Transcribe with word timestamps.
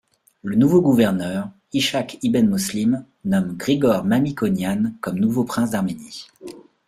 Le 0.41 0.55
nouveau 0.55 0.81
gouverneur, 0.81 1.51
Ichak 1.73 2.17
ibn-Moslim, 2.23 3.05
nomme 3.23 3.55
Grigor 3.55 4.03
Mamikonian 4.03 4.93
comme 4.99 5.19
nouveau 5.19 5.43
prince 5.43 5.69
d'Arménie. 5.69 6.25